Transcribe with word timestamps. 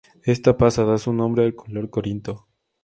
Esta 0.23 0.57
pasa 0.57 0.83
da 0.83 0.97
su 0.97 1.13
nombre 1.13 1.45
al 1.45 1.53
color 1.53 1.91
corinto. 1.91 2.47